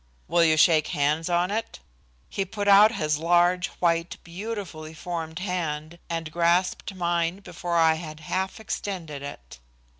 "Will 0.27 0.43
you 0.43 0.57
shake 0.57 0.87
hands 0.97 1.29
on 1.29 1.51
it?" 1.51 1.79
He 2.27 2.43
put 2.43 2.67
out 2.67 2.93
his 2.93 3.19
large, 3.19 3.67
white, 3.79 4.17
beautifully 4.23 4.95
formed 4.95 5.37
hand 5.37 5.99
and 6.09 6.31
grasped 6.31 6.95
mine 6.95 7.41
before 7.41 7.77
I 7.77 7.93
had 7.93 8.19
half 8.21 8.59
extended 8.59 9.21
it. 9.21 9.59